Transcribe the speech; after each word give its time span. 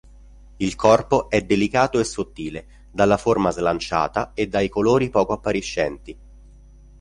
Il 0.57 0.75
corpo 0.75 1.29
è 1.29 1.43
delicato 1.43 1.99
e 1.99 2.03
sottile, 2.05 2.87
dalla 2.89 3.17
forma 3.17 3.51
slanciata 3.51 4.31
e 4.33 4.47
dai 4.47 4.67
colori 4.67 5.11
poco 5.11 5.33
appariscenti. 5.33 6.17